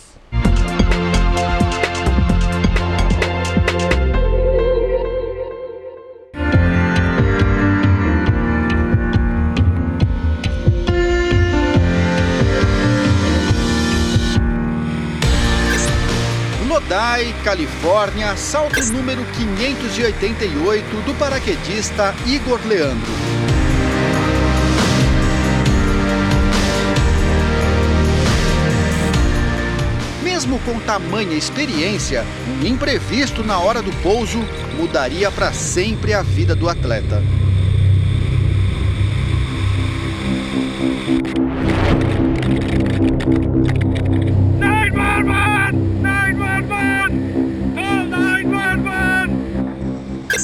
[16.93, 23.11] Lodi, Califórnia, salto número 588 do paraquedista Igor Leandro.
[30.23, 34.45] Mesmo com tamanha experiência, um imprevisto na hora do pouso
[34.77, 37.23] mudaria para sempre a vida do atleta.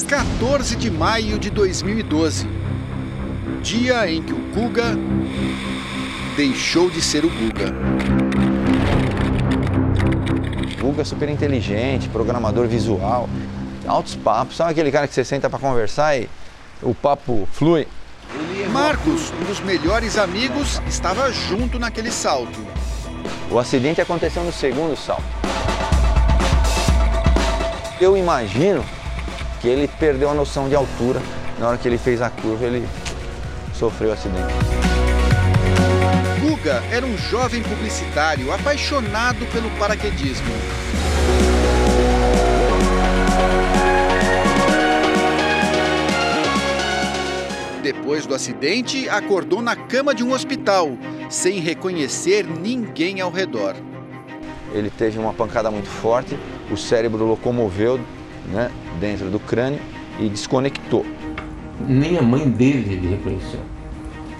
[0.08, 2.48] 14 de maio de 2012,
[3.60, 4.96] dia em que o Guga
[6.34, 7.66] deixou de ser o Guga.
[10.80, 13.28] Guga é super inteligente, programador visual,
[13.86, 14.56] altos papos.
[14.56, 16.26] Sabe aquele cara que você senta para conversar e
[16.82, 17.86] o papo flui?
[18.72, 22.58] Marcos, um dos melhores amigos, estava junto naquele salto.
[23.50, 25.22] O acidente aconteceu no segundo salto.
[28.00, 28.82] Eu imagino
[29.60, 31.20] que ele perdeu a noção de altura.
[31.58, 32.88] Na hora que ele fez a curva, ele
[33.74, 34.54] sofreu o acidente.
[36.40, 40.46] Guga era um jovem publicitário apaixonado pelo paraquedismo.
[47.82, 50.90] Depois do acidente, acordou na cama de um hospital,
[51.30, 53.74] sem reconhecer ninguém ao redor.
[54.74, 56.38] Ele teve uma pancada muito forte,
[56.70, 57.98] o cérebro locomoveu
[58.52, 58.70] né,
[59.00, 59.80] dentro do crânio
[60.18, 61.04] e desconectou.
[61.86, 63.60] Nem a mãe dele ele reconheceu.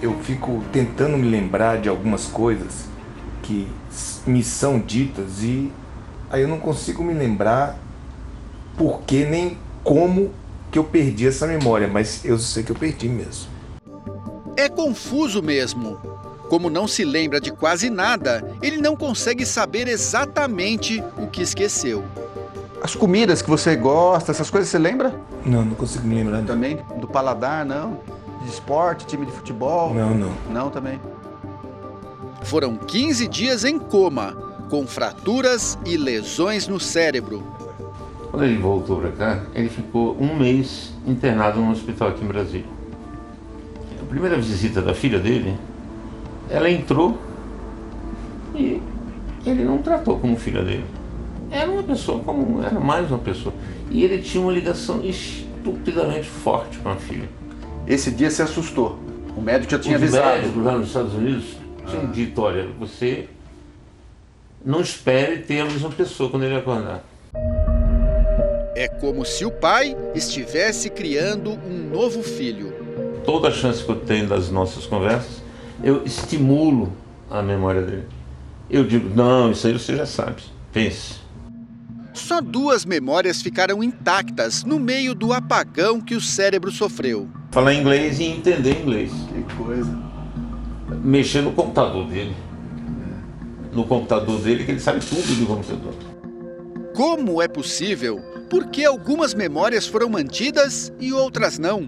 [0.03, 2.87] Eu fico tentando me lembrar de algumas coisas
[3.43, 3.69] que
[4.27, 5.73] me são ditas e
[6.31, 7.79] aí eu não consigo me lembrar
[8.77, 10.31] por que nem como
[10.71, 13.49] que eu perdi essa memória, mas eu sei que eu perdi mesmo.
[14.57, 15.97] É confuso mesmo.
[16.49, 22.05] Como não se lembra de quase nada, ele não consegue saber exatamente o que esqueceu.
[22.83, 25.15] As comidas que você gosta, essas coisas você lembra?
[25.45, 26.43] Não, não consigo me lembrar.
[26.43, 27.99] Também do paladar, não?
[28.43, 29.93] De esporte, time de futebol?
[29.93, 30.33] Não, não.
[30.51, 31.01] Não também.
[32.43, 34.33] Foram 15 dias em coma,
[34.71, 37.43] com fraturas e lesões no cérebro.
[38.31, 42.67] Quando ele voltou para cá, ele ficou um mês internado num hospital aqui em Brasília.
[44.01, 45.59] A primeira visita da filha dele,
[46.49, 47.19] ela entrou
[48.55, 48.81] e
[49.45, 50.85] ele não tratou como filha dele.
[51.51, 53.55] Era uma pessoa comum, era mais uma pessoa.
[53.91, 57.29] E ele tinha uma ligação estupidamente forte com a filha.
[57.87, 58.99] Esse dia se assustou.
[59.37, 60.27] O médico já tinha Os avisado.
[60.41, 61.45] médicos lá nos Estados Unidos
[61.87, 63.29] tinham dito, olha, você
[64.65, 67.03] não espere ter a mesma pessoa quando ele acordar.
[68.75, 72.73] É como se o pai estivesse criando um novo filho.
[73.25, 75.43] Toda a chance que eu tenho das nossas conversas,
[75.83, 76.93] eu estimulo
[77.31, 78.05] a memória dele.
[78.71, 80.43] Eu digo, não, isso aí você já sabe.
[80.73, 81.17] Pense.
[82.19, 87.29] Só duas memórias ficaram intactas no meio do apagão que o cérebro sofreu.
[87.51, 89.13] Falar inglês e entender inglês.
[89.33, 89.99] Que coisa.
[91.03, 92.35] Mexer no computador dele.
[93.73, 95.95] No computador dele, que ele sabe tudo do computador.
[96.99, 98.19] Como é possível?
[98.51, 101.87] Por que algumas memórias foram mantidas e outras não?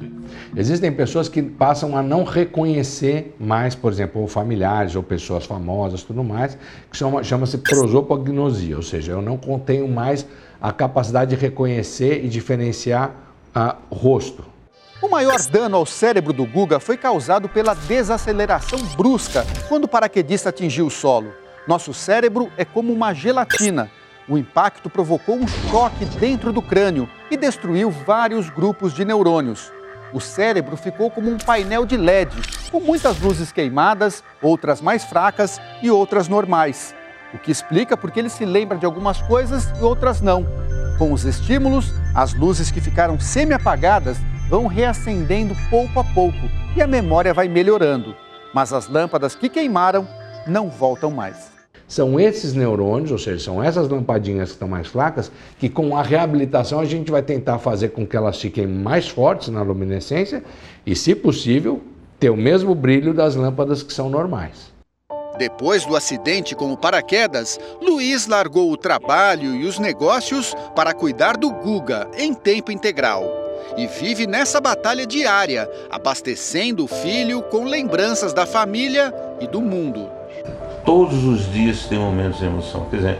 [0.56, 6.04] Existem pessoas que passam a não reconhecer mais, por exemplo, ou familiares ou pessoas famosas,
[6.04, 6.56] tudo mais,
[6.88, 10.24] que chama- chama-se prosopagnosia, ou seja, eu não tenho mais
[10.62, 13.10] a capacidade de reconhecer e diferenciar
[13.52, 14.44] a rosto.
[15.02, 20.50] O maior dano ao cérebro do Guga foi causado pela desaceleração brusca quando o paraquedista
[20.50, 21.32] atingiu o solo.
[21.66, 23.90] Nosso cérebro é como uma gelatina.
[24.30, 29.72] O impacto provocou um choque dentro do crânio e destruiu vários grupos de neurônios.
[30.12, 32.36] O cérebro ficou como um painel de LED,
[32.70, 36.94] com muitas luzes queimadas, outras mais fracas e outras normais.
[37.34, 40.46] O que explica porque ele se lembra de algumas coisas e outras não.
[40.96, 44.16] Com os estímulos, as luzes que ficaram semi-apagadas
[44.48, 46.38] vão reacendendo pouco a pouco
[46.76, 48.14] e a memória vai melhorando.
[48.54, 50.06] Mas as lâmpadas que queimaram
[50.46, 51.49] não voltam mais.
[51.90, 55.28] São esses neurônios, ou seja, são essas lampadinhas que estão mais fracas,
[55.58, 59.48] que com a reabilitação a gente vai tentar fazer com que elas fiquem mais fortes
[59.48, 60.44] na luminescência
[60.86, 61.80] e, se possível,
[62.20, 64.72] ter o mesmo brilho das lâmpadas que são normais.
[65.36, 71.36] Depois do acidente com o paraquedas, Luiz largou o trabalho e os negócios para cuidar
[71.36, 73.24] do Guga em tempo integral.
[73.76, 80.19] e vive nessa batalha diária, abastecendo o filho com lembranças da família e do mundo.
[80.84, 82.86] Todos os dias tem momentos de emoção.
[82.90, 83.18] Quer dizer,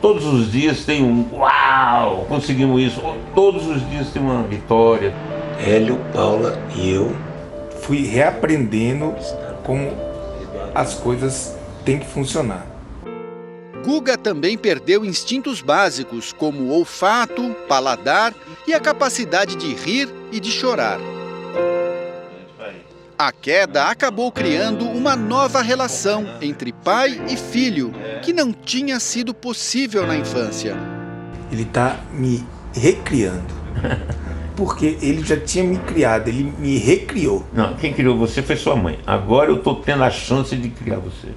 [0.00, 3.00] todos os dias tem um uau, conseguimos isso.
[3.34, 5.14] Todos os dias tem uma vitória.
[5.58, 7.14] Hélio, Paula e eu
[7.82, 9.14] fui reaprendendo
[9.64, 9.90] como
[10.74, 12.66] as coisas têm que funcionar.
[13.84, 18.32] Guga também perdeu instintos básicos como olfato, paladar
[18.66, 21.00] e a capacidade de rir e de chorar.
[23.22, 29.32] A queda acabou criando uma nova relação entre pai e filho, que não tinha sido
[29.32, 30.76] possível na infância.
[31.48, 32.44] Ele está me
[32.74, 33.54] recriando.
[34.56, 37.46] Porque ele já tinha me criado, ele me recriou.
[37.52, 38.98] Não, quem criou você foi sua mãe.
[39.06, 41.28] Agora eu estou tendo a chance de criar você.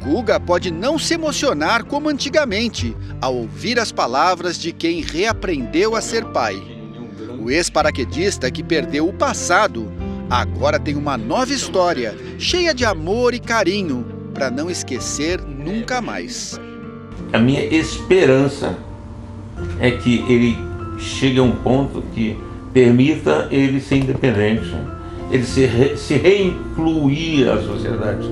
[0.00, 6.00] Guga pode não se emocionar como antigamente ao ouvir as palavras de quem reaprendeu a
[6.00, 6.77] ser pai.
[7.38, 9.90] O ex-paraquedista que perdeu o passado
[10.28, 16.60] agora tem uma nova história, cheia de amor e carinho, para não esquecer nunca mais.
[17.32, 18.76] A minha esperança
[19.80, 20.56] é que ele
[20.98, 22.36] chegue a um ponto que
[22.72, 24.74] permita ele ser independente,
[25.30, 28.28] ele se, re, se reincluir à sociedade.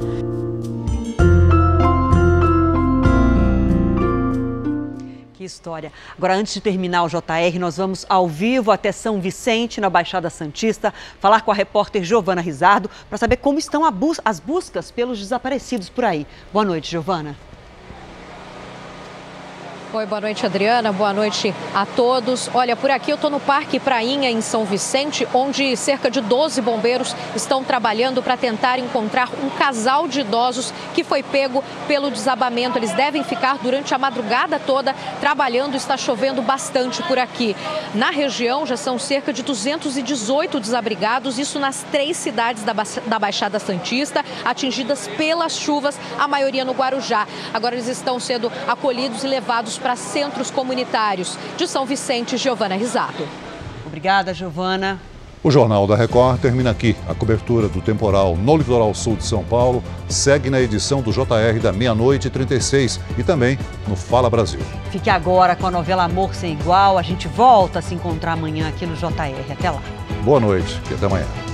[5.47, 5.93] História.
[6.17, 10.29] Agora, antes de terminar o JR, nós vamos ao vivo até São Vicente, na Baixada
[10.29, 13.83] Santista, falar com a repórter Giovana Rizardo para saber como estão
[14.25, 16.27] as buscas pelos desaparecidos por aí.
[16.53, 17.37] Boa noite, Giovana.
[19.93, 20.91] Oi, boa noite, Adriana.
[20.91, 22.51] Boa noite a todos.
[22.53, 26.61] Olha, por aqui eu estou no Parque Prainha, em São Vicente, onde cerca de 12
[26.61, 32.77] bombeiros estão trabalhando para tentar encontrar um casal de idosos que foi pego pelo desabamento.
[32.77, 35.77] Eles devem ficar durante a madrugada toda trabalhando.
[35.77, 37.55] Está chovendo bastante por aqui.
[37.95, 42.75] Na região já são cerca de 218 desabrigados, isso nas três cidades da,
[43.07, 47.25] da Baixada Santista, atingidas pelas chuvas, a maioria no Guarujá.
[47.55, 51.39] Agora eles estão sendo acolhidos e levados para centros comunitários.
[51.57, 53.27] De São Vicente, Giovana Risato.
[53.87, 55.01] Obrigada, Giovana.
[55.47, 56.97] O Jornal da Record termina aqui.
[57.09, 61.61] A cobertura do temporal no litoral sul de São Paulo segue na edição do JR
[61.63, 63.57] da meia-noite e 36 e também
[63.87, 64.61] no Fala Brasil.
[64.91, 66.99] Fique agora com a novela Amor Sem Igual.
[66.99, 69.53] A gente volta a se encontrar amanhã aqui no JR.
[69.53, 69.81] Até lá.
[70.25, 71.46] Boa noite e até amanhã.